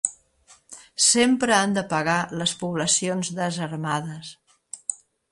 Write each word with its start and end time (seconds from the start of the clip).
Sempre 1.07 1.53
han 1.57 1.75
de 1.75 1.83
pagar 1.91 2.15
les 2.41 2.53
poblacions 2.61 3.29
desarmades. 3.41 4.33